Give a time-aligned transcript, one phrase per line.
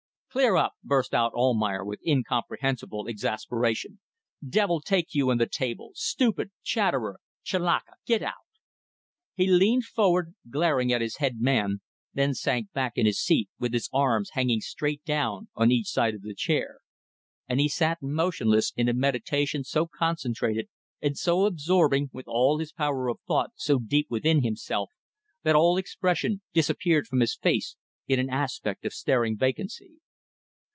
[0.33, 3.99] "Clear up!" burst out Almayer, with incomprehensible exasperation.
[4.47, 5.91] "Devil take you and the table.
[5.93, 6.51] Stupid!
[6.63, 7.19] Chatterer!
[7.43, 7.95] Chelakka!
[8.05, 8.35] Get out!"
[9.35, 11.81] He leaned forward, glaring at his head man,
[12.13, 16.15] then sank back in his seat with his arms hanging straight down on each side
[16.15, 16.77] of the chair.
[17.49, 20.69] And he sat motionless in a meditation so concentrated
[21.01, 24.91] and so absorbing, with all his power of thought so deep within himself,
[25.43, 27.75] that all expression disappeared from his face
[28.07, 29.97] in an aspect of staring vacancy.